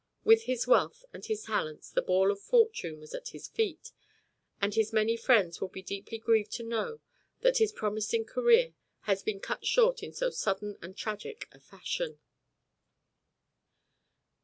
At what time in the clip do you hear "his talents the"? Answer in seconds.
1.23-2.01